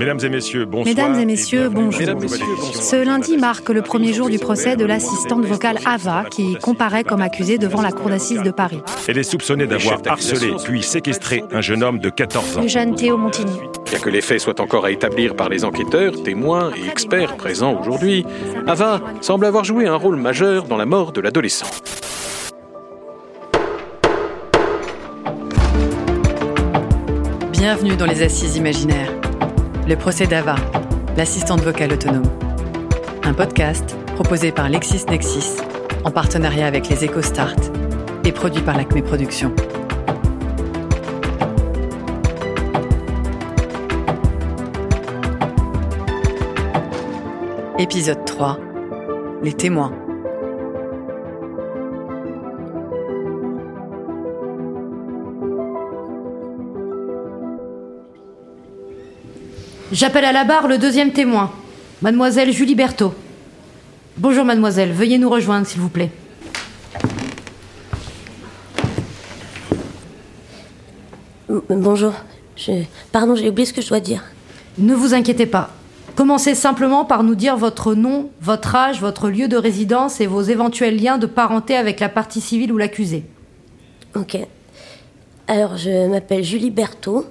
Mesdames 0.00 0.18
et 0.22 0.30
messieurs, 0.30 0.64
bonsoir. 0.64 0.86
Mesdames 0.86 1.20
et 1.20 1.26
messieurs, 1.26 1.68
bonjour. 1.68 2.00
Mesdames, 2.00 2.18
messieurs, 2.18 2.46
bonsoir. 2.56 2.82
Ce 2.82 3.04
lundi 3.04 3.36
marque 3.36 3.68
le 3.68 3.82
premier 3.82 4.14
jour 4.14 4.30
du 4.30 4.38
procès 4.38 4.74
de 4.74 4.86
l'assistante 4.86 5.44
vocale 5.44 5.76
Ava 5.84 6.24
qui 6.30 6.56
comparaît 6.56 7.04
comme 7.04 7.20
accusée 7.20 7.58
devant 7.58 7.82
la 7.82 7.92
cour 7.92 8.08
d'assises 8.08 8.42
de 8.42 8.50
Paris. 8.50 8.80
Elle 9.06 9.18
est 9.18 9.22
soupçonnée 9.22 9.66
d'avoir 9.66 10.00
harcelé 10.06 10.54
puis 10.64 10.82
séquestré 10.82 11.44
un 11.52 11.60
jeune 11.60 11.82
homme 11.82 11.98
de 11.98 12.08
14 12.08 12.56
ans. 12.56 12.62
Le 12.62 12.68
jeune 12.68 12.94
Théo 12.94 13.18
Montigny. 13.18 13.52
Bien 13.90 13.98
que 13.98 14.08
les 14.08 14.22
faits 14.22 14.40
soient 14.40 14.58
encore 14.62 14.86
à 14.86 14.90
établir 14.90 15.36
par 15.36 15.50
les 15.50 15.66
enquêteurs, 15.66 16.22
témoins 16.22 16.70
et 16.74 16.88
experts 16.88 17.36
présents 17.36 17.78
aujourd'hui, 17.78 18.24
Ava 18.66 19.02
semble 19.20 19.44
avoir 19.44 19.64
joué 19.64 19.86
un 19.86 19.96
rôle 19.96 20.16
majeur 20.16 20.64
dans 20.64 20.78
la 20.78 20.86
mort 20.86 21.12
de 21.12 21.20
l'adolescent. 21.20 21.66
Bienvenue 27.52 27.96
dans 27.96 28.06
les 28.06 28.22
Assises 28.22 28.56
imaginaires. 28.56 29.19
Le 29.90 29.96
procès 29.96 30.28
d'Ava, 30.28 30.54
l'assistante 31.16 31.62
vocale 31.62 31.92
autonome. 31.92 32.30
Un 33.24 33.34
podcast 33.34 33.96
proposé 34.14 34.52
par 34.52 34.68
LexisNexis 34.68 35.56
en 36.04 36.12
partenariat 36.12 36.68
avec 36.68 36.88
les 36.88 37.04
EcoStart 37.04 37.56
et 38.24 38.30
produit 38.30 38.62
par 38.62 38.76
l'Acme 38.76 39.02
Productions. 39.02 39.52
Épisode 47.80 48.24
3 48.24 48.60
Les 49.42 49.54
témoins. 49.54 50.09
J'appelle 59.92 60.24
à 60.24 60.32
la 60.32 60.44
barre 60.44 60.68
le 60.68 60.78
deuxième 60.78 61.12
témoin, 61.12 61.50
mademoiselle 62.00 62.52
Julie 62.52 62.74
Berthaud. 62.76 63.12
Bonjour 64.16 64.44
mademoiselle, 64.44 64.92
veuillez 64.92 65.18
nous 65.18 65.28
rejoindre 65.28 65.66
s'il 65.66 65.80
vous 65.80 65.88
plaît. 65.88 66.10
M- 71.48 71.60
Bonjour. 71.70 72.12
Je... 72.56 72.82
Pardon, 73.10 73.34
j'ai 73.34 73.48
oublié 73.48 73.66
ce 73.66 73.72
que 73.72 73.82
je 73.82 73.88
dois 73.88 74.00
dire. 74.00 74.22
Ne 74.78 74.94
vous 74.94 75.12
inquiétez 75.14 75.46
pas. 75.46 75.70
Commencez 76.14 76.54
simplement 76.54 77.04
par 77.04 77.24
nous 77.24 77.34
dire 77.34 77.56
votre 77.56 77.94
nom, 77.94 78.30
votre 78.40 78.74
âge, 78.76 79.00
votre 79.00 79.28
lieu 79.28 79.48
de 79.48 79.56
résidence 79.56 80.20
et 80.20 80.26
vos 80.26 80.42
éventuels 80.42 81.00
liens 81.02 81.18
de 81.18 81.26
parenté 81.26 81.74
avec 81.76 81.98
la 81.98 82.08
partie 82.08 82.40
civile 82.40 82.72
ou 82.72 82.78
l'accusé. 82.78 83.24
Ok. 84.14 84.36
Alors, 85.48 85.76
je 85.76 86.08
m'appelle 86.08 86.44
Julie 86.44 86.70
Berthaud. 86.70 87.26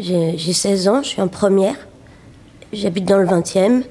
J'ai 0.00 0.36
j'ai 0.36 0.52
16 0.52 0.88
ans, 0.88 1.02
je 1.02 1.08
suis 1.08 1.22
en 1.22 1.28
première. 1.28 1.76
J'habite 2.72 3.06
dans 3.06 3.18
le 3.18 3.26
20e. 3.26 3.82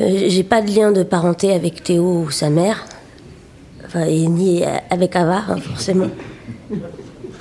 Euh, 0.00 0.24
J'ai 0.28 0.42
pas 0.42 0.60
de 0.60 0.70
lien 0.70 0.92
de 0.92 1.02
parenté 1.02 1.52
avec 1.52 1.82
Théo 1.82 2.24
ou 2.24 2.30
sa 2.30 2.50
mère. 2.50 2.84
Enfin, 3.86 4.04
et 4.04 4.26
ni 4.26 4.62
avec 4.90 5.16
Ava, 5.16 5.42
hein, 5.48 5.56
forcément. 5.56 6.08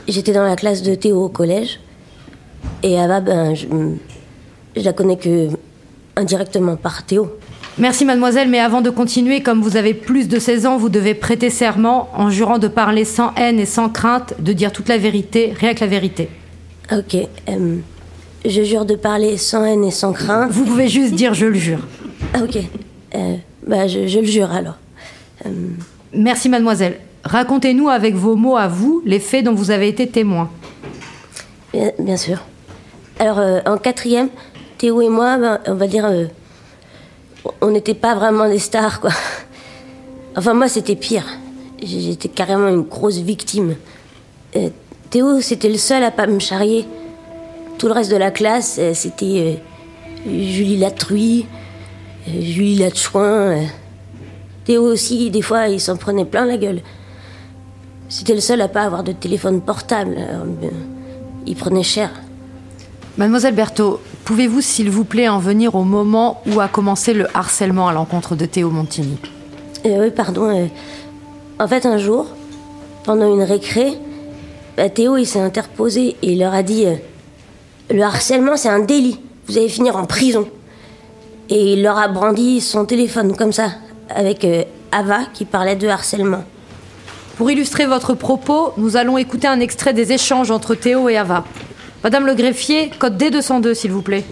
J'étais 0.08 0.31
dans 0.31 0.44
la 0.45 0.56
classe 0.56 0.81
de 0.81 0.95
Théo 0.95 1.26
au 1.26 1.30
collège. 1.30 1.80
Et 2.84 2.98
Ava, 2.98 3.20
ben, 3.20 3.53
je, 3.56 3.68
je 4.75 4.81
la 4.81 4.94
connais 4.94 5.18
que 5.18 5.50
indirectement 6.16 6.78
par 6.78 7.06
Théo. 7.06 7.30
Merci 7.78 8.06
mademoiselle, 8.06 8.50
mais 8.50 8.59
avant 8.59 8.81
de 8.81 8.90
continuer, 8.90 9.42
comme 9.42 9.62
vous 9.62 9.78
avez 9.78 9.94
plus 9.94 10.28
de 10.28 10.40
16 10.40 10.66
ans, 10.66 10.78
vous 10.78 10.90
devez 10.90 11.14
prêter 11.14 11.50
serment 11.50 12.09
en 12.16 12.30
jurant 12.30 12.58
de 12.58 12.68
parler 12.68 13.06
sans 13.06 13.34
haine 13.36 13.59
et 13.59 13.66
sans 13.66 13.90
crainte, 13.90 14.34
de 14.40 14.53
dire 14.53 14.72
toute 14.72 14.90
la 14.90 14.98
vérité, 14.98 15.53
rien 15.58 15.73
que 15.73 15.80
la 15.81 15.88
vérité. 15.88 16.30
Ok. 16.92 17.16
euh, 17.50 17.78
je 18.45 18.64
jure 18.64 18.86
de 18.86 18.95
parler 18.95 19.38
sans 19.38 19.64
haine 19.66 19.84
et 19.84 19.92
sans 19.92 20.14
crainte. 20.14 20.52
Vous 20.52 20.66
pouvez 20.66 20.88
juste 20.88 21.14
dire 21.14 21.34
je 21.34 21.45
le 21.45 21.53
jure. 21.56 21.80
Ok. 22.42 22.58
Euh, 23.16 23.36
bah, 23.67 23.88
je, 23.88 24.08
je 24.08 24.20
le 24.20 24.25
jure 24.25 24.52
alors. 24.52 24.75
Euh, 25.46 25.50
Merci 26.13 26.50
mademoiselle. 26.50 27.00
Racontez-nous 27.24 27.88
avec 27.90 28.16
vos 28.16 28.35
mots 28.35 28.57
à 28.57 28.68
vous 28.68 29.01
les 29.06 29.19
faits 29.19 29.46
dont 29.46 29.53
vous 29.53 29.72
avez 29.72 29.88
été 29.88 30.07
témoin. 30.07 30.50
bien, 31.72 31.91
bien 32.00 32.18
sûr. 32.18 32.41
Alors, 33.19 33.40
en 33.66 33.78
quatrième, 33.78 34.30
Théo 34.80 35.01
et 35.01 35.09
moi, 35.09 35.38
ben, 35.38 35.59
on 35.68 35.75
va 35.75 35.85
dire, 35.85 36.09
on 37.62 37.69
n'était 37.69 37.94
pas 37.94 38.16
vraiment 38.16 38.50
des 38.50 38.57
stars, 38.59 39.00
quoi. 39.00 39.12
Enfin, 40.35 40.53
moi, 40.56 40.68
c'était 40.68 40.96
pire. 40.96 41.25
J'étais 41.84 42.30
carrément 42.30 42.68
une 42.69 42.81
grosse 42.81 43.18
victime. 43.18 43.75
Théo, 45.12 45.42
c'était 45.42 45.68
le 45.68 45.78
seul 45.78 46.04
à 46.04 46.10
pas 46.10 46.26
me 46.26 46.40
charrier. 46.40 46.88
Tout 47.78 47.88
le 47.88 47.94
reste 47.94 48.12
de 48.12 48.16
la 48.16 48.32
classe, 48.32 48.78
euh, 48.80 48.94
c'était 48.94 49.60
euh, 50.26 50.26
Julie 50.26 50.78
Latruy, 50.78 51.46
euh, 52.30 52.32
Julie 52.42 52.78
Latchouin. 52.78 53.58
Théo 54.64 54.84
aussi, 54.84 55.30
des 55.30 55.42
fois, 55.42 55.68
il 55.68 55.82
s'en 55.82 55.98
prenait 55.98 56.24
plein 56.24 56.46
la 56.46 56.56
gueule. 56.56 56.80
C'était 58.08 58.34
le 58.34 58.40
seul 58.40 58.62
à 58.62 58.70
pas 58.70 58.84
avoir 58.84 59.04
de 59.04 59.12
téléphone 59.12 59.60
portable. 59.60 60.16
il 61.46 61.56
prenait 61.58 61.84
cher. 61.84 62.10
Mademoiselle 63.18 63.56
Berthaud, 63.56 64.00
pouvez-vous 64.24 64.62
s'il 64.62 64.90
vous 64.90 65.04
plaît 65.04 65.28
en 65.28 65.40
venir 65.40 65.76
au 65.76 65.84
moment 65.84 66.42
où 66.48 66.62
a 66.62 66.70
commencé 66.70 67.14
le 67.14 67.28
harcèlement 67.36 67.90
à 67.90 67.94
l'encontre 67.94 68.36
de 68.36 68.46
Théo 68.46 68.70
Montigny? 68.70 69.18
Euh, 69.86 70.04
oui, 70.04 70.12
pardon. 70.12 70.50
euh, 70.50 70.68
en 71.60 71.68
fait, 71.68 71.86
un 71.86 71.98
jour, 71.98 72.28
pendant 73.04 73.34
une 73.34 73.44
récré, 73.44 73.98
bah, 74.81 74.90
Théo 74.90 75.16
il 75.16 75.28
s'est 75.28 75.40
interposé 75.40 76.16
et 76.24 76.31
il 76.31 76.40
leur 76.40 76.56
a 76.56 76.64
dit 76.64 76.88
euh, 76.88 76.96
Le 77.92 78.02
harcèlement, 78.02 78.58
c'est 78.58 78.68
un 78.68 78.80
délit. 78.80 79.19
Vous 79.47 79.59
allez 79.59 79.69
finir 79.69 79.96
en 79.96 80.06
prison. 80.06 80.47
Et 81.50 81.74
il 81.74 81.84
leur 81.84 82.00
a 82.00 82.08
brandi 82.08 82.62
son 82.62 82.86
téléphone, 82.86 83.36
comme 83.36 83.52
ça, 83.53 83.74
avec 84.09 84.44
euh, 84.44 84.64
Ava 84.92 85.19
qui 85.36 85.46
parlait 85.46 85.75
de 85.75 85.88
harcèlement. 85.88 86.44
Pour 87.38 87.52
illustrer 87.52 87.86
votre 87.86 88.16
propos, 88.16 88.74
nous 88.78 88.97
allons 88.97 89.19
écouter 89.19 89.46
un 89.46 89.59
extrait 89.59 89.94
des 89.94 90.14
échanges 90.14 90.50
entre 90.50 90.74
Théo 90.74 91.09
et 91.09 91.18
Ava. 91.18 91.46
Madame 92.03 92.25
le 92.25 92.34
greffier, 92.34 92.90
code 92.98 93.22
D202 93.22 93.75
s'il 93.75 93.92
vous 93.92 94.02
plaît. 94.02 94.24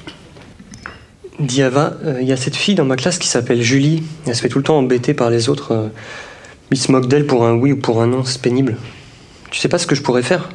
Diava, 1.40 1.94
il 2.20 2.28
y 2.28 2.32
a 2.32 2.38
cette 2.38 2.56
fille 2.56 2.74
dans 2.74 2.86
ma 2.86 2.96
classe 2.96 3.20
qui 3.20 3.28
s'appelle 3.28 3.62
Julie. 3.62 4.02
Elle 4.26 4.36
se 4.36 4.42
fait 4.42 4.50
tout 4.50 4.58
le 4.58 4.64
temps 4.64 4.80
embêter 4.80 5.14
par 5.14 5.30
les 5.30 5.48
autres. 5.48 5.74
euh, 5.74 5.88
ils 6.72 6.78
se 6.80 6.92
moquent 6.92 7.08
d'elle 7.08 7.28
pour 7.28 7.46
un 7.46 7.54
oui 7.54 7.74
ou 7.74 7.78
pour 7.78 8.02
un 8.02 8.08
non, 8.08 8.24
c'est 8.24 8.42
pénible. 8.42 8.78
Tu 9.52 9.60
sais 9.60 9.70
pas 9.70 9.78
ce 9.78 9.88
que 9.88 9.96
je 9.96 10.02
pourrais 10.02 10.24
faire? 10.24 10.50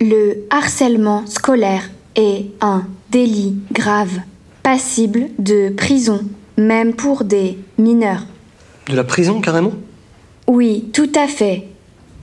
Le 0.00 0.46
harcèlement 0.50 1.26
scolaire 1.26 1.90
est 2.14 2.46
un 2.60 2.86
délit 3.10 3.56
grave, 3.72 4.20
passible 4.62 5.28
de 5.38 5.70
prison, 5.70 6.20
même 6.56 6.94
pour 6.94 7.24
des 7.24 7.58
mineurs. 7.78 8.26
De 8.88 8.96
la 8.96 9.04
prison 9.04 9.40
carrément? 9.40 9.72
Oui, 10.46 10.90
tout 10.92 11.10
à 11.14 11.26
fait. 11.28 11.68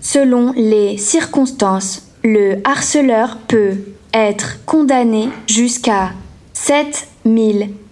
Selon 0.02 0.54
les 0.56 0.98
circonstances, 0.98 2.08
le 2.24 2.58
harceleur 2.64 3.38
peut 3.48 3.78
être 4.14 4.64
condamné 4.66 5.30
jusqu'à 5.48 6.12
7 6.54 7.08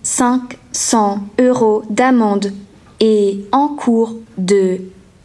500 0.04 1.20
euros 1.40 1.84
d'amende 1.90 2.52
et 3.00 3.46
en 3.52 3.70
cours 3.70 4.16
de 4.38 4.82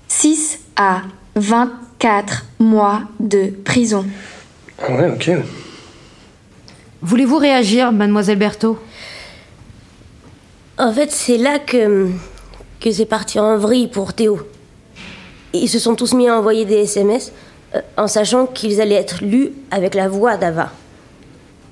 6 0.09 0.60
à 0.77 1.03
24 2.00 2.44
mois 2.60 3.03
de 3.19 3.50
prison. 3.64 4.06
Ah 4.81 4.92
ouais, 4.92 5.10
ok. 5.10 5.31
Voulez-vous 7.03 7.38
réagir, 7.38 7.91
mademoiselle 7.91 8.38
Berthaud? 8.38 8.78
En 10.78 10.92
fait, 10.92 11.10
c'est 11.10 11.38
là 11.38 11.59
que, 11.59 12.09
que 12.81 12.92
c'est 12.92 13.04
parti 13.04 13.41
en 13.41 13.56
vrille 13.56 13.88
pour 13.88 14.12
Théo. 14.12 14.38
Ils 15.53 15.69
se 15.69 15.81
sont 15.81 15.97
tous 15.97 16.14
mis 16.14 16.28
à 16.28 16.38
envoyer 16.38 16.64
des 16.64 16.82
SMS 16.82 17.32
euh, 17.75 17.81
en 17.97 18.06
sachant 18.06 18.47
qu'ils 18.47 18.80
allaient 18.80 18.94
être 18.94 19.25
lus 19.25 19.50
avec 19.72 19.94
la 19.94 20.09
voix 20.09 20.36
d'Ava. 20.36 20.70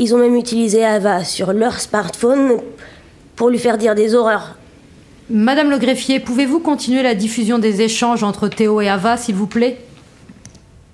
Ils 0.00 0.12
ont 0.12 0.18
même 0.18 0.34
utilisé 0.34 0.84
Ava 0.84 1.24
sur 1.24 1.52
leur 1.52 1.80
smartphone 1.80 2.60
pour 3.36 3.48
lui 3.48 3.58
faire 3.58 3.78
dire 3.78 3.94
des 3.94 4.14
horreurs. 4.14 4.56
Madame 5.30 5.70
le 5.70 5.78
greffier, 5.78 6.18
pouvez-vous 6.18 6.58
continuer 6.58 7.02
la 7.02 7.14
diffusion 7.14 7.58
des 7.58 7.82
échanges 7.82 8.24
entre 8.24 8.48
Théo 8.48 8.80
et 8.80 8.88
Ava, 8.88 9.16
s'il 9.16 9.34
vous 9.36 9.46
plaît? 9.46 9.85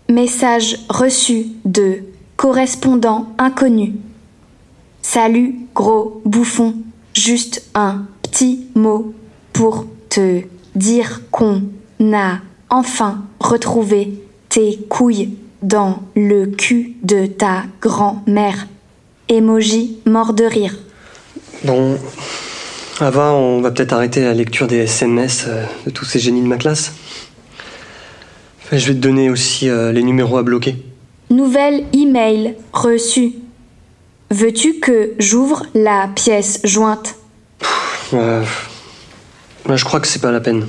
Message 0.09 0.79
reçu 0.89 1.47
de 1.65 2.01
correspondant 2.37 3.29
inconnu. 3.39 3.95
Salut, 5.01 5.57
gros 5.75 6.21
bouffon. 6.25 6.75
Juste 7.15 7.63
un 7.75 8.07
petit 8.23 8.67
mot 8.75 9.15
pour 9.53 9.87
te 10.09 10.43
dire 10.75 11.23
qu'on 11.31 11.63
a 12.15 12.39
enfin 12.71 13.23
retrouvé 13.41 14.13
tes 14.49 14.79
couilles 14.89 15.31
dans 15.63 16.03
le 16.17 16.47
cul 16.47 16.97
de 17.03 17.27
ta 17.27 17.65
grand-mère. 17.81 18.67
Emoji 19.29 19.99
mort 20.05 20.33
de 20.33 20.45
rire. 20.45 20.77
Bon, 21.65 21.97
Ava, 23.01 23.33
on 23.33 23.61
va 23.61 23.71
peut-être 23.71 23.93
arrêter 23.93 24.21
la 24.23 24.35
lecture 24.35 24.67
des 24.67 24.79
SMS 24.79 25.47
euh, 25.49 25.65
de 25.87 25.91
tous 25.91 26.05
ces 26.05 26.19
génies 26.19 26.43
de 26.43 26.47
ma 26.47 26.57
classe. 26.57 26.93
Je 28.73 28.87
vais 28.87 28.95
te 28.95 28.99
donner 29.01 29.29
aussi 29.29 29.69
euh, 29.69 29.93
les 29.93 30.03
numéros 30.03 30.39
à 30.39 30.43
bloquer. 30.43 30.77
Nouvelle 31.29 31.85
email 31.93 32.57
reçu. 32.73 33.35
Veux-tu 34.31 34.81
que 34.81 35.13
j'ouvre 35.19 35.67
la 35.75 36.09
pièce 36.15 36.61
jointe? 36.65 37.17
Euh, 38.15 38.43
Je 39.69 39.85
crois 39.85 40.01
que 40.01 40.07
c'est 40.07 40.23
pas 40.23 40.33
la 40.33 40.41
peine. 40.41 40.67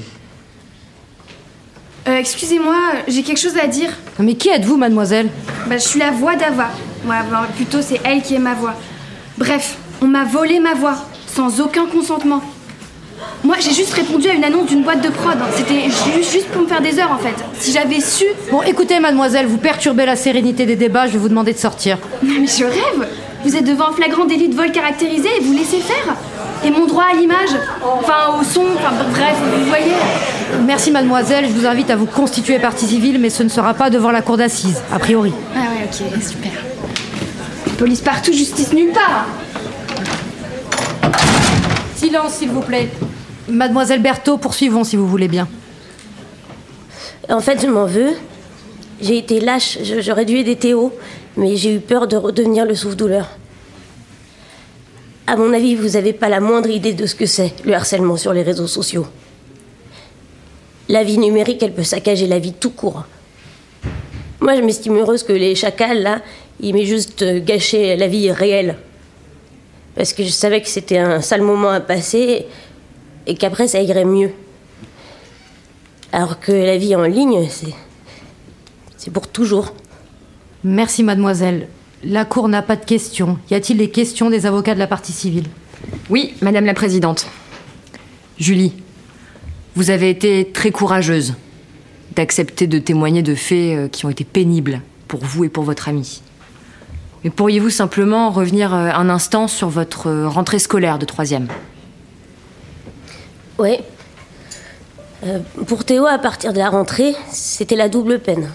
Euh, 2.10 2.18
excusez-moi, 2.18 2.76
j'ai 3.08 3.24
quelque 3.24 3.40
chose 3.40 3.58
à 3.58 3.68
dire. 3.68 3.90
Mais 4.20 4.36
qui 4.36 4.50
êtes-vous, 4.50 4.76
mademoiselle? 4.76 5.30
Bah, 5.68 5.78
je 5.78 5.84
suis 5.88 6.00
la 6.00 6.12
voix 6.12 6.36
d'Ava. 6.36 6.72
Ouais, 7.06 7.16
bah, 7.32 7.48
plutôt, 7.56 7.82
c'est 7.82 8.02
elle 8.04 8.22
qui 8.22 8.36
est 8.36 8.40
ma 8.40 8.54
voix. 8.54 8.74
Bref, 9.38 9.78
on 10.02 10.08
m'a 10.08 10.26
volé 10.26 10.60
ma 10.60 10.74
voix, 10.74 10.98
sans 11.26 11.62
aucun 11.62 11.86
consentement. 11.86 12.42
Moi, 13.44 13.58
j'ai 13.60 13.74
juste 13.74 13.94
répondu 13.94 14.30
à 14.30 14.34
une 14.34 14.44
annonce 14.46 14.68
d'une 14.68 14.84
boîte 14.84 15.04
de 15.04 15.10
prod. 15.10 15.38
C'était 15.54 15.84
juste, 16.22 16.48
pour 16.48 16.62
me 16.62 16.68
faire 16.68 16.82
des 16.82 16.98
heures, 16.98 17.12
en 17.12 17.18
fait. 17.18 17.36
Si 17.60 17.74
j'avais 17.74 18.00
su... 18.00 18.24
Bon, 18.50 18.62
écoutez, 18.62 19.02
mademoiselle, 19.02 19.48
vous 19.48 19.58
perturbez 19.58 20.06
la 20.06 20.16
sérénité 20.16 20.66
des 20.66 20.78
débats, 20.78 21.08
je 21.08 21.14
vais 21.14 21.18
vous 21.18 21.28
demander 21.28 21.52
de 21.52 21.58
sortir. 21.58 21.98
Non, 22.24 22.36
mais 22.40 22.48
je 22.48 22.64
rêve 22.64 23.08
Vous 23.44 23.56
êtes 23.58 23.66
devant 23.66 23.90
un 23.90 23.92
flagrant 23.92 24.24
délit 24.24 24.48
de 24.48 24.56
vol 24.56 24.72
caractérisé 24.72 25.28
et 25.38 25.42
vous 25.42 25.52
laissez 25.52 25.80
faire 25.80 26.16
Et 26.64 26.72
mon 26.72 26.86
droit 26.86 27.04
à 27.12 27.16
l'image 27.18 27.50
Enfin, 27.84 28.40
au 28.40 28.44
son, 28.46 28.64
enfin, 28.78 28.94
bref, 29.12 29.36
vous 29.58 29.66
voyez 29.66 29.92
Merci, 30.66 30.92
mademoiselle, 30.92 31.46
je 31.46 31.52
vous 31.52 31.66
invite 31.66 31.90
à 31.90 31.98
vous 31.98 32.06
constituer 32.06 32.60
partie 32.60 32.86
civile, 32.86 33.20
mais 33.20 33.30
ce 33.30 33.44
ne 33.44 33.50
sera 33.50 33.74
pas 33.74 33.90
devant 33.90 34.12
la 34.12 34.22
cour 34.22 34.38
d'assises, 34.38 34.82
a 34.94 35.00
priori. 35.00 35.34
Ah 35.54 35.60
ouais, 35.60 35.86
ok, 35.86 36.24
super. 36.24 36.52
Police 37.78 38.00
partout, 38.02 38.32
justice 38.32 38.72
nulle 38.72 38.92
part 38.94 39.26
Silence, 41.98 42.36
s'il 42.36 42.50
vous 42.50 42.62
plaît. 42.62 42.90
Mademoiselle 43.50 44.02
Berthaud, 44.02 44.38
poursuivons 44.38 44.86
si 44.86 44.96
vous 44.96 45.08
voulez 45.08 45.28
bien. 45.28 45.50
En 47.30 47.42
fait, 47.42 47.62
je 47.62 47.68
m'en 47.68 47.86
veux. 47.86 48.12
J'ai 49.02 49.18
été 49.18 49.42
lâche, 49.42 49.80
j'aurais 50.00 50.24
dû 50.24 50.38
aider 50.38 50.56
Théo, 50.56 50.94
mais 51.36 51.58
j'ai 51.58 51.76
eu 51.76 51.80
peur 51.80 52.08
de 52.08 52.16
redevenir 52.16 52.66
le 52.66 52.74
souffle-douleur. 52.74 53.28
À 55.28 55.36
mon 55.36 55.52
avis, 55.52 55.76
vous 55.76 55.90
n'avez 55.90 56.14
pas 56.14 56.30
la 56.30 56.40
moindre 56.40 56.70
idée 56.70 56.94
de 56.94 57.06
ce 57.06 57.16
que 57.16 57.26
c'est, 57.26 57.54
le 57.66 57.74
harcèlement 57.74 58.16
sur 58.16 58.32
les 58.32 58.44
réseaux 58.44 58.68
sociaux. 58.68 59.08
La 60.88 61.04
vie 61.04 61.18
numérique, 61.18 61.64
elle 61.64 61.74
peut 61.74 61.84
saccager 61.84 62.28
la 62.28 62.40
vie 62.40 62.54
tout 62.54 62.70
court. 62.70 63.04
Moi, 64.40 64.56
je 64.56 64.62
m'estime 64.62 64.98
heureuse 64.98 65.24
que 65.24 65.34
les 65.34 65.56
chacals, 65.56 66.02
là, 66.02 66.22
ils 66.62 66.74
m'aient 66.74 66.86
juste 66.86 67.26
gâché 67.44 67.96
la 67.98 68.08
vie 68.08 68.32
réelle. 68.32 68.78
Parce 69.96 70.14
que 70.14 70.24
je 70.24 70.30
savais 70.30 70.62
que 70.62 70.68
c'était 70.68 70.98
un 70.98 71.22
sale 71.22 71.42
moment 71.42 71.70
à 71.70 71.82
passer 71.82 72.46
et 73.28 73.36
qu'après 73.36 73.68
ça 73.68 73.82
irait 73.82 74.06
mieux. 74.06 74.32
Alors 76.12 76.40
que 76.40 76.52
la 76.52 76.78
vie 76.78 76.96
en 76.96 77.04
ligne, 77.04 77.48
c'est. 77.50 77.74
C'est 78.98 79.12
pour 79.12 79.28
toujours. 79.28 79.74
Merci, 80.64 81.04
mademoiselle. 81.04 81.68
La 82.04 82.24
Cour 82.24 82.48
n'a 82.48 82.62
pas 82.62 82.76
de 82.76 82.86
questions. 82.86 83.38
Y 83.50 83.56
a-t-il 83.56 83.78
des 83.78 83.90
questions 83.90 84.30
des 84.30 84.46
avocats 84.46 84.76
de 84.76 84.80
la 84.80 84.88
partie 84.88 85.12
civile? 85.12 85.48
Oui, 86.10 86.34
madame 86.42 86.66
la 86.66 86.74
présidente. 86.74 87.28
Julie, 88.38 88.74
vous 89.76 89.90
avez 89.90 90.10
été 90.10 90.50
très 90.54 90.72
courageuse 90.72 91.34
d'accepter 92.16 92.68
de 92.68 92.80
témoigner 92.80 93.24
de 93.24 93.36
faits 93.36 93.78
euh, 93.78 93.88
qui 93.88 94.06
ont 94.06 94.10
été 94.10 94.24
pénibles 94.24 94.82
pour 95.08 95.22
vous 95.24 95.44
et 95.44 95.50
pour 95.50 95.64
votre 95.64 95.90
ami. 95.90 96.22
Mais 97.24 97.30
pourriez-vous 97.30 97.70
simplement 97.70 98.30
revenir 98.30 98.74
euh, 98.74 98.90
un 98.94 99.10
instant 99.10 99.48
sur 99.48 99.70
votre 99.70 100.08
euh, 100.08 100.30
rentrée 100.30 100.60
scolaire 100.60 101.00
de 101.00 101.06
troisième? 101.06 101.48
Oui. 103.60 103.80
Euh, 105.26 105.40
pour 105.68 105.86
Théo, 105.86 106.06
à 106.06 106.18
partir 106.18 106.54
de 106.54 106.58
la 106.58 106.70
rentrée, 106.70 107.16
c'était 107.32 107.76
la 107.76 107.88
double 107.88 108.20
peine. 108.20 108.50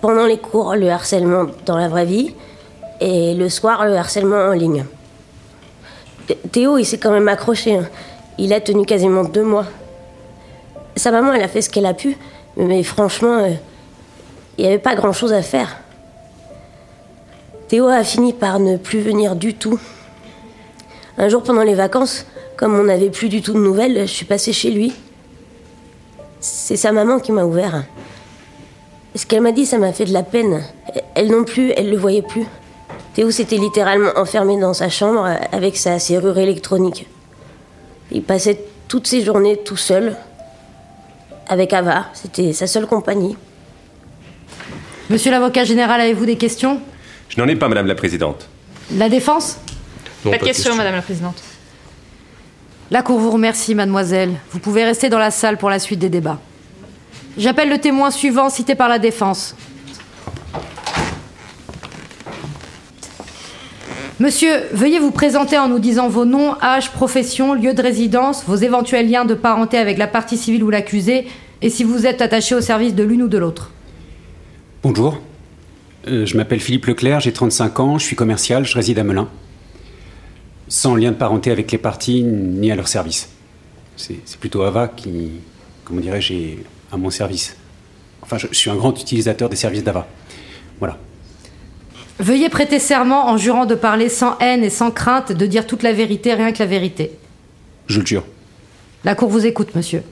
Pendant 0.00 0.26
les 0.26 0.38
cours, 0.38 0.76
le 0.76 0.90
harcèlement 0.90 1.46
dans 1.64 1.76
la 1.76 1.88
vraie 1.88 2.04
vie, 2.04 2.34
et 3.00 3.34
le 3.34 3.48
soir, 3.48 3.84
le 3.84 3.96
harcèlement 3.96 4.36
en 4.36 4.52
ligne. 4.52 4.84
Théo, 6.52 6.78
il 6.78 6.84
s'est 6.84 6.98
quand 6.98 7.10
même 7.10 7.28
accroché. 7.28 7.76
Hein. 7.76 7.88
Il 8.38 8.52
a 8.52 8.60
tenu 8.60 8.84
quasiment 8.84 9.24
deux 9.24 9.44
mois. 9.44 9.66
Sa 10.96 11.10
maman, 11.10 11.32
elle 11.32 11.42
a 11.42 11.48
fait 11.48 11.62
ce 11.62 11.70
qu'elle 11.70 11.86
a 11.86 11.94
pu, 11.94 12.16
mais 12.56 12.82
franchement, 12.82 13.38
euh, 13.38 13.50
il 14.58 14.62
n'y 14.62 14.68
avait 14.68 14.78
pas 14.78 14.94
grand-chose 14.94 15.32
à 15.32 15.42
faire. 15.42 15.78
Théo 17.68 17.86
a 17.86 18.04
fini 18.04 18.32
par 18.32 18.60
ne 18.60 18.76
plus 18.76 19.00
venir 19.00 19.36
du 19.36 19.54
tout. 19.54 19.80
Un 21.18 21.28
jour 21.28 21.42
pendant 21.42 21.62
les 21.62 21.74
vacances, 21.74 22.26
comme 22.56 22.74
on 22.74 22.84
n'avait 22.84 23.10
plus 23.10 23.28
du 23.28 23.42
tout 23.42 23.52
de 23.52 23.58
nouvelles, 23.58 24.00
je 24.02 24.12
suis 24.12 24.24
passée 24.24 24.52
chez 24.52 24.70
lui. 24.70 24.92
C'est 26.40 26.76
sa 26.76 26.92
maman 26.92 27.18
qui 27.18 27.32
m'a 27.32 27.44
ouvert. 27.44 27.84
Ce 29.14 29.26
qu'elle 29.26 29.42
m'a 29.42 29.52
dit, 29.52 29.66
ça 29.66 29.78
m'a 29.78 29.92
fait 29.92 30.04
de 30.04 30.12
la 30.12 30.22
peine. 30.22 30.62
Elle 31.14 31.30
non 31.30 31.44
plus, 31.44 31.72
elle 31.76 31.90
le 31.90 31.96
voyait 31.96 32.22
plus. 32.22 32.46
Théo 33.14 33.30
s'était 33.30 33.56
littéralement 33.56 34.10
enfermé 34.16 34.58
dans 34.58 34.74
sa 34.74 34.90
chambre 34.90 35.26
avec 35.52 35.76
sa 35.76 35.98
serrure 35.98 36.38
électronique. 36.38 37.06
Il 38.12 38.22
passait 38.22 38.60
toutes 38.88 39.06
ses 39.06 39.22
journées 39.22 39.56
tout 39.56 39.76
seul, 39.76 40.16
avec 41.48 41.72
Ava. 41.72 42.06
C'était 42.12 42.52
sa 42.52 42.66
seule 42.66 42.86
compagnie. 42.86 43.36
Monsieur 45.08 45.30
l'avocat 45.30 45.64
général, 45.64 46.00
avez-vous 46.00 46.26
des 46.26 46.36
questions? 46.36 46.80
Je 47.28 47.40
n'en 47.40 47.48
ai 47.48 47.56
pas, 47.56 47.68
Madame 47.68 47.86
la 47.86 47.94
Présidente. 47.94 48.48
La 48.94 49.08
défense? 49.08 49.58
Pas, 50.24 50.32
de 50.32 50.44
questions, 50.44 50.74
Madame 50.74 50.94
la 50.94 51.02
Présidente. 51.02 51.42
La 52.92 53.02
Cour 53.02 53.18
vous 53.18 53.32
remercie, 53.32 53.74
mademoiselle. 53.74 54.34
Vous 54.52 54.60
pouvez 54.60 54.84
rester 54.84 55.08
dans 55.08 55.18
la 55.18 55.32
salle 55.32 55.58
pour 55.58 55.70
la 55.70 55.80
suite 55.80 55.98
des 55.98 56.08
débats. 56.08 56.38
J'appelle 57.36 57.68
le 57.68 57.78
témoin 57.78 58.12
suivant 58.12 58.48
cité 58.48 58.76
par 58.76 58.88
la 58.88 59.00
défense. 59.00 59.56
Monsieur, 64.20 64.52
veuillez 64.72 65.00
vous 65.00 65.10
présenter 65.10 65.58
en 65.58 65.68
nous 65.68 65.80
disant 65.80 66.08
vos 66.08 66.24
noms, 66.24 66.54
âge, 66.62 66.92
profession, 66.92 67.54
lieu 67.54 67.74
de 67.74 67.82
résidence, 67.82 68.44
vos 68.46 68.54
éventuels 68.54 69.10
liens 69.10 69.24
de 69.24 69.34
parenté 69.34 69.78
avec 69.78 69.98
la 69.98 70.06
partie 70.06 70.38
civile 70.38 70.62
ou 70.62 70.70
l'accusé, 70.70 71.26
et 71.62 71.70
si 71.70 71.82
vous 71.82 72.06
êtes 72.06 72.22
attaché 72.22 72.54
au 72.54 72.60
service 72.60 72.94
de 72.94 73.02
l'une 73.02 73.24
ou 73.24 73.28
de 73.28 73.36
l'autre. 73.36 73.72
Bonjour. 74.84 75.20
Euh, 76.06 76.24
je 76.24 76.36
m'appelle 76.36 76.60
Philippe 76.60 76.86
Leclerc, 76.86 77.18
j'ai 77.20 77.32
35 77.32 77.80
ans, 77.80 77.98
je 77.98 78.06
suis 78.06 78.16
commercial, 78.16 78.64
je 78.64 78.74
réside 78.74 79.00
à 79.00 79.04
Melun 79.04 79.28
sans 80.68 80.96
lien 80.96 81.12
de 81.12 81.16
parenté 81.16 81.50
avec 81.50 81.70
les 81.72 81.78
partis 81.78 82.22
ni 82.22 82.70
à 82.70 82.76
leur 82.76 82.88
service. 82.88 83.28
C'est 83.96 84.36
plutôt 84.38 84.62
Ava 84.62 84.88
qui, 84.88 85.30
comment 85.84 86.00
dirais-je, 86.00 86.34
est 86.34 86.58
à 86.92 86.96
mon 86.96 87.10
service. 87.10 87.56
Enfin, 88.22 88.38
je, 88.38 88.48
suis 88.52 88.70
un 88.70 88.76
grand 88.76 88.98
utilisateur 89.00 89.48
des 89.48 89.56
services 89.56 89.84
d'Ava. 89.84 90.06
Voilà. 90.78 90.98
Veuillez 92.18 92.48
prêter 92.48 92.78
serment 92.78 93.28
en 93.28 93.36
jurant 93.36 93.66
de 93.66 93.74
parler 93.74 94.08
sans 94.08 94.38
haine 94.38 94.64
et 94.64 94.70
sans 94.70 94.90
crainte, 94.90 95.32
de 95.32 95.46
dire 95.46 95.66
toute 95.66 95.82
la 95.82 95.92
vérité, 95.92 96.34
rien 96.34 96.52
que 96.52 96.58
la 96.58 96.66
vérité. 96.66 97.12
Je 97.86 98.00
le 98.00 98.06
jure. 98.06 98.24
La 99.04 99.14
Cour 99.14 99.28
vous 99.28 99.46
écoute, 99.46 99.74
monsieur. 99.74 100.02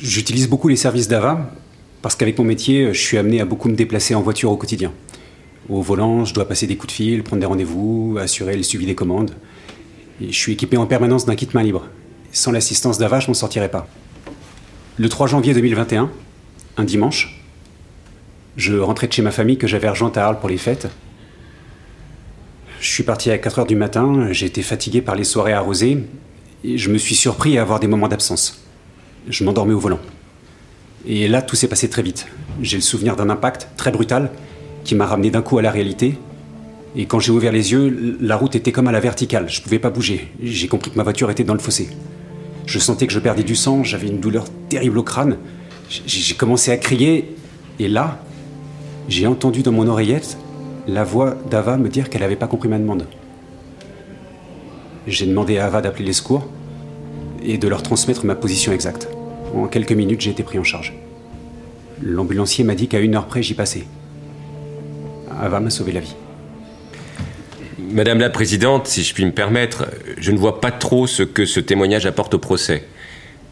J'utilise 0.00 0.48
beaucoup 0.48 0.68
les 0.68 0.76
services 0.76 1.08
d'Ava 1.08 1.50
parce 2.02 2.16
qu'avec 2.16 2.38
mon 2.38 2.44
métier, 2.44 2.92
je 2.92 3.00
suis 3.00 3.16
amené 3.16 3.40
à 3.40 3.44
beaucoup 3.44 3.68
me 3.68 3.74
déplacer 3.74 4.14
en 4.14 4.20
voiture 4.20 4.50
au 4.50 4.56
quotidien. 4.56 4.92
Au 5.68 5.80
volant, 5.80 6.24
je 6.24 6.34
dois 6.34 6.48
passer 6.48 6.66
des 6.66 6.76
coups 6.76 6.92
de 6.92 6.96
fil, 6.96 7.22
prendre 7.22 7.40
des 7.40 7.46
rendez-vous, 7.46 8.16
assurer 8.20 8.56
le 8.56 8.62
suivi 8.62 8.84
des 8.84 8.94
commandes. 8.94 9.32
je 10.20 10.32
suis 10.32 10.52
équipé 10.52 10.76
en 10.76 10.86
permanence 10.86 11.24
d'un 11.24 11.36
kit 11.36 11.48
main 11.54 11.62
libre. 11.62 11.86
Sans 12.32 12.50
l'assistance 12.50 12.98
d'Ava, 12.98 13.20
je 13.20 13.28
m'en 13.28 13.34
sortirais 13.34 13.70
pas. 13.70 13.86
Le 14.98 15.08
3 15.08 15.28
janvier 15.28 15.54
2021, 15.54 16.10
un 16.76 16.84
dimanche, 16.84 17.42
je 18.56 18.74
rentrais 18.74 19.06
de 19.06 19.12
chez 19.12 19.22
ma 19.22 19.30
famille 19.30 19.56
que 19.56 19.66
j'avais 19.66 19.88
rejointe 19.88 20.16
à 20.16 20.26
Arles 20.26 20.40
pour 20.40 20.48
les 20.48 20.58
fêtes. 20.58 20.88
Je 22.80 22.90
suis 22.90 23.04
parti 23.04 23.30
à 23.30 23.38
4 23.38 23.60
heures 23.60 23.66
du 23.66 23.76
matin, 23.76 24.28
été 24.32 24.62
fatigué 24.62 25.00
par 25.00 25.14
les 25.14 25.24
soirées 25.24 25.52
arrosées, 25.52 25.98
et 26.64 26.76
je 26.76 26.90
me 26.90 26.98
suis 26.98 27.14
surpris 27.14 27.56
à 27.56 27.62
avoir 27.62 27.78
des 27.78 27.86
moments 27.86 28.08
d'absence. 28.08 28.64
Je 29.28 29.44
m'endormais 29.44 29.74
au 29.74 29.78
volant. 29.78 30.00
Et 31.06 31.28
là, 31.28 31.40
tout 31.42 31.54
s'est 31.54 31.68
passé 31.68 31.88
très 31.88 32.02
vite. 32.02 32.26
J'ai 32.60 32.76
le 32.76 32.82
souvenir 32.82 33.14
d'un 33.14 33.30
impact 33.30 33.68
très 33.76 33.92
brutal 33.92 34.30
qui 34.84 34.94
m'a 34.94 35.06
ramené 35.06 35.30
d'un 35.30 35.42
coup 35.42 35.58
à 35.58 35.62
la 35.62 35.70
réalité. 35.70 36.18
Et 36.96 37.06
quand 37.06 37.20
j'ai 37.20 37.32
ouvert 37.32 37.52
les 37.52 37.72
yeux, 37.72 38.16
la 38.20 38.36
route 38.36 38.54
était 38.54 38.72
comme 38.72 38.88
à 38.88 38.92
la 38.92 39.00
verticale, 39.00 39.48
je 39.48 39.62
pouvais 39.62 39.78
pas 39.78 39.90
bouger. 39.90 40.28
J'ai 40.42 40.68
compris 40.68 40.90
que 40.90 40.96
ma 40.96 41.02
voiture 41.02 41.30
était 41.30 41.44
dans 41.44 41.54
le 41.54 41.60
fossé. 41.60 41.88
Je 42.66 42.78
sentais 42.78 43.06
que 43.06 43.12
je 43.12 43.18
perdais 43.18 43.42
du 43.42 43.56
sang, 43.56 43.82
j'avais 43.82 44.08
une 44.08 44.20
douleur 44.20 44.44
terrible 44.68 44.98
au 44.98 45.02
crâne. 45.02 45.38
J'ai 45.88 46.34
commencé 46.34 46.70
à 46.70 46.76
crier, 46.76 47.34
et 47.78 47.88
là, 47.88 48.22
j'ai 49.08 49.26
entendu 49.26 49.62
dans 49.62 49.72
mon 49.72 49.88
oreillette 49.88 50.36
la 50.86 51.04
voix 51.04 51.36
d'Ava 51.50 51.76
me 51.76 51.88
dire 51.88 52.10
qu'elle 52.10 52.22
n'avait 52.22 52.36
pas 52.36 52.46
compris 52.46 52.68
ma 52.68 52.78
demande. 52.78 53.06
J'ai 55.06 55.26
demandé 55.26 55.58
à 55.58 55.66
Ava 55.66 55.80
d'appeler 55.80 56.04
les 56.04 56.12
secours 56.12 56.46
et 57.42 57.58
de 57.58 57.68
leur 57.68 57.82
transmettre 57.82 58.24
ma 58.24 58.34
position 58.34 58.72
exacte. 58.72 59.08
En 59.54 59.66
quelques 59.66 59.92
minutes, 59.92 60.20
j'ai 60.20 60.30
été 60.30 60.42
pris 60.42 60.58
en 60.58 60.64
charge. 60.64 60.94
L'ambulancier 62.00 62.64
m'a 62.64 62.74
dit 62.74 62.88
qu'à 62.88 63.00
une 63.00 63.14
heure 63.14 63.26
près, 63.26 63.42
j'y 63.42 63.54
passais. 63.54 63.84
Ava 65.42 65.60
m'a 65.60 65.70
sauvé 65.70 65.92
la 65.92 66.00
vie. 66.00 66.14
Madame 67.90 68.20
la 68.20 68.30
Présidente, 68.30 68.86
si 68.86 69.02
je 69.02 69.12
puis 69.12 69.24
me 69.24 69.32
permettre, 69.32 69.86
je 70.16 70.30
ne 70.30 70.38
vois 70.38 70.60
pas 70.60 70.70
trop 70.70 71.06
ce 71.06 71.22
que 71.24 71.44
ce 71.46 71.58
témoignage 71.58 72.06
apporte 72.06 72.34
au 72.34 72.38
procès. 72.38 72.84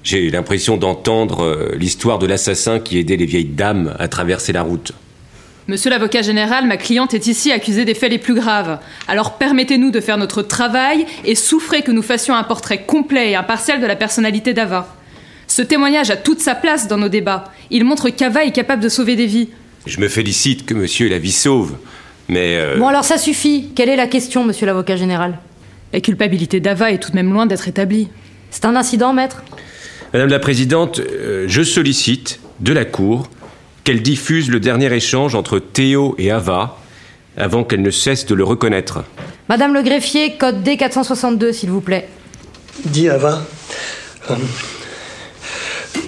J'ai 0.03 0.31
l'impression 0.31 0.77
d'entendre 0.77 1.45
euh, 1.45 1.75
l'histoire 1.77 2.19
de 2.19 2.27
l'assassin 2.27 2.79
qui 2.79 2.99
aidait 2.99 3.17
les 3.17 3.27
vieilles 3.27 3.45
dames 3.45 3.95
à 3.99 4.09
traverser 4.09 4.53
la 4.53 4.63
route. 4.63 4.93
Monsieur 5.69 5.91
l'avocat 5.91 6.23
général, 6.23 6.67
ma 6.67 6.79
cliente 6.79 7.13
est 7.13 7.27
ici 7.27 7.53
accusée 7.53 7.85
des 7.85 7.95
faits 7.95 8.11
les 8.11 8.19
plus 8.19 8.35
graves. 8.35 8.79
Alors 9.09 9.37
permettez-nous 9.37 9.91
de 9.91 10.01
faire 10.01 10.17
notre 10.17 10.43
travail 10.43 11.07
et 11.25 11.35
souffrez 11.35 11.83
que 11.83 11.93
nous 11.93 12.03
fassions 12.03 12.35
un 12.35 12.45
portrait 12.45 12.83
complet 12.83 13.33
et 13.33 13.37
impartial 13.37 13.81
de 13.81 13.87
la 13.87 13.97
personnalité 13.97 14.55
d'Ava. 14.55 14.97
Ce 15.49 15.63
témoignage 15.63 16.11
a 16.11 16.17
toute 16.17 16.41
sa 16.41 16.55
place 16.55 16.89
dans 16.89 16.97
nos 16.97 17.09
débats. 17.09 17.45
Il 17.71 17.85
montre 17.85 18.09
qu'Ava 18.11 18.45
est 18.45 18.53
capable 18.53 18.83
de 18.83 18.89
sauver 18.89 19.17
des 19.17 19.27
vies. 19.27 19.49
Je 19.87 19.99
me 20.01 20.09
félicite 20.09 20.67
que 20.67 20.75
monsieur 20.75 21.09
la 21.09 21.19
vie 21.19 21.33
sauve, 21.33 21.73
mais... 22.29 22.57
euh, 22.59 22.77
Bon, 22.79 22.89
alors 22.89 23.05
ça 23.05 23.19
suffit. 23.19 23.71
Quelle 23.75 23.89
est 23.89 23.97
la 23.97 24.07
question, 24.07 24.45
monsieur 24.45 24.67
l'avocat 24.67 24.97
général? 24.97 25.39
La 25.93 26.01
culpabilité 26.01 26.61
d'Ava 26.61 26.93
est 26.93 26.99
tout 26.99 27.11
de 27.11 27.17
même 27.17 27.33
loin 27.33 27.47
d'être 27.47 27.67
établie. 27.67 28.09
C'est 28.51 28.65
un 28.65 28.77
incident, 28.77 29.13
maître? 29.13 29.43
Madame 30.13 30.29
la 30.29 30.39
Présidente, 30.39 31.01
euh, 31.01 31.45
je 31.49 31.63
sollicite 31.63 32.41
de 32.61 32.73
la 32.73 32.85
Cour 32.85 33.29
qu'elle 33.85 34.03
diffuse 34.03 34.51
le 34.51 34.61
dernier 34.61 34.93
échange 34.93 35.35
entre 35.35 35.59
Théo 35.59 36.15
et 36.19 36.31
Ava 36.31 36.77
avant 37.37 37.65
qu'elle 37.65 37.83
ne 37.83 37.91
cesse 37.91 38.27
de 38.27 38.35
le 38.35 38.45
reconnaître. 38.45 39.05
Madame 39.49 39.73
le 39.73 39.83
greffier, 39.83 40.37
code 40.37 40.63
D462, 40.63 41.53
s'il 41.53 41.71
vous 41.71 41.81
plaît. 41.81 42.09
Dis 42.85 43.09
Ava, 43.09 43.43
euh, 44.31 44.35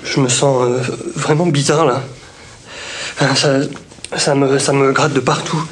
je 0.05 0.21
me 0.21 0.29
sens 0.29 0.63
euh, 0.63 0.79
vraiment 1.17 1.47
bizarre 1.47 1.87
là. 1.87 2.03
Enfin, 3.21 3.35
ça, 3.35 3.59
ça, 4.17 4.35
me, 4.35 4.59
ça 4.59 4.73
me 4.73 4.93
gratte 4.93 5.13
de 5.13 5.21
partout. 5.21 5.63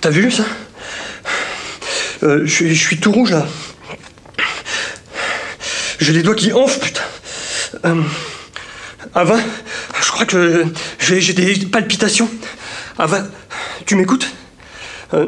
T'as 0.00 0.10
vu 0.10 0.30
ça? 0.30 0.44
Euh, 2.22 2.40
Je 2.44 2.50
suis- 2.52 2.74
je 2.74 2.80
suis 2.86 2.98
tout 2.98 3.12
rouge 3.12 3.30
là. 3.32 3.46
J'ai 6.00 6.12
les 6.12 6.22
doigts 6.22 6.34
qui 6.34 6.52
enflent, 6.52 6.80
putain. 6.80 7.00
Euh, 7.84 8.02
Ava, 9.14 9.36
je 10.00 10.10
crois 10.10 10.26
que 10.26 10.64
j'ai 11.00 11.32
des 11.32 11.66
palpitations. 11.66 12.28
Ava, 12.98 13.24
tu 13.86 13.94
m'écoutes? 13.96 14.28
Euh, 15.14 15.26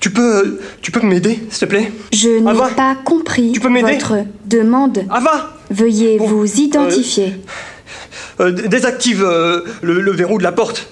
Tu 0.00 0.10
peux, 0.10 0.58
tu 0.80 0.90
peux 0.92 1.00
m'aider, 1.06 1.40
s'il 1.50 1.60
te 1.60 1.64
plaît? 1.66 1.92
Je 2.12 2.28
n'ai 2.30 2.74
pas 2.74 2.94
compris 3.04 3.52
m'aider? 3.68 3.92
votre 3.98 4.24
demande. 4.46 5.04
Ava 5.10 5.58
Veuillez 5.70 6.16
vous 6.18 6.46
identifier. 6.58 7.34
Euh, 7.36 7.52
d- 8.48 8.68
désactive 8.68 9.22
euh, 9.24 9.60
le, 9.82 10.00
le 10.00 10.12
verrou 10.12 10.38
de 10.38 10.42
la 10.42 10.52
porte. 10.52 10.86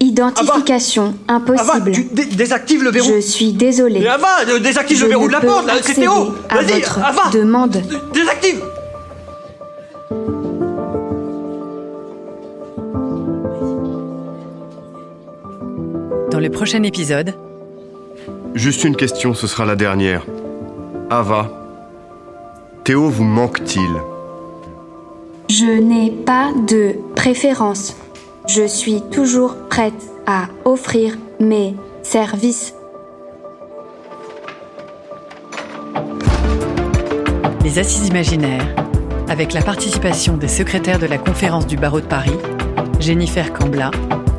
Identification 0.00 1.14
impossible. 1.28 1.70
Ava, 1.70 1.90
tu 1.92 2.04
dé- 2.10 2.24
désactive 2.24 2.82
le 2.82 2.90
verrou. 2.90 3.10
Je 3.14 3.20
suis 3.20 3.52
désolée. 3.52 4.00
Mais 4.00 4.06
Ava, 4.08 4.28
euh, 4.48 4.58
désactive 4.58 4.96
Je 4.98 5.04
le 5.04 5.10
verrou 5.10 5.28
de 5.28 5.32
la 5.32 5.40
porte, 5.40 5.66
là, 5.66 5.74
c'est 5.82 5.94
Théo. 5.94 6.34
Vas-y, 6.50 6.82
Ava, 7.04 7.30
demande. 7.32 7.82
désactive. 8.14 8.60
Dans 16.30 16.38
le 16.40 16.48
prochain 16.50 16.82
épisode, 16.82 17.34
Juste 18.54 18.82
une 18.82 18.96
question, 18.96 19.32
ce 19.32 19.46
sera 19.46 19.64
la 19.64 19.76
dernière. 19.76 20.24
Ava, 21.08 21.48
Théo 22.82 23.08
vous 23.08 23.22
manque-t-il? 23.24 23.88
Je 25.50 25.66
n'ai 25.66 26.12
pas 26.12 26.52
de 26.68 26.94
préférence. 27.16 27.96
Je 28.46 28.64
suis 28.68 29.02
toujours 29.10 29.56
prête 29.68 30.00
à 30.24 30.44
offrir 30.64 31.18
mes 31.40 31.74
services. 32.04 32.72
Les 37.64 37.80
Assises 37.80 38.06
imaginaires, 38.06 38.64
avec 39.28 39.52
la 39.52 39.60
participation 39.60 40.36
des 40.36 40.46
secrétaires 40.46 41.00
de 41.00 41.06
la 41.06 41.18
conférence 41.18 41.66
du 41.66 41.76
barreau 41.76 42.00
de 42.00 42.06
Paris, 42.06 42.38
Jennifer 43.00 43.52
Cambla, 43.52 43.90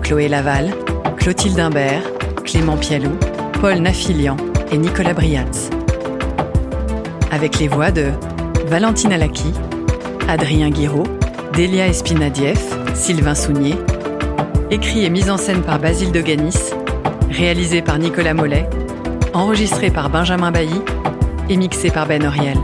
Chloé 0.03 0.29
Laval, 0.29 0.73
Clotilde 1.17 1.59
Imbert, 1.59 2.03
Clément 2.45 2.77
Pialou, 2.77 3.11
Paul 3.59 3.79
Nafilian 3.79 4.37
et 4.71 4.77
Nicolas 4.77 5.13
Briatz. 5.13 5.71
Avec 7.31 7.59
les 7.59 7.67
voix 7.67 7.91
de 7.91 8.11
Valentine 8.67 9.11
Alaki, 9.11 9.51
Adrien 10.31 10.69
Guiraud, 10.69 11.03
Delia 11.57 11.87
Espinadieff, 11.87 12.73
Sylvain 12.93 13.35
Sounier, 13.35 13.75
écrit 14.69 15.03
et 15.03 15.09
mis 15.09 15.29
en 15.29 15.35
scène 15.35 15.61
par 15.61 15.77
Basile 15.77 16.13
de 16.13 16.21
Ganis, 16.21 16.71
réalisé 17.29 17.81
par 17.81 17.99
Nicolas 17.99 18.33
Mollet, 18.33 18.65
enregistré 19.33 19.91
par 19.91 20.09
Benjamin 20.09 20.51
Bailly 20.51 20.81
et 21.49 21.57
mixé 21.57 21.91
par 21.91 22.07
Ben 22.07 22.25
Oriel. 22.25 22.57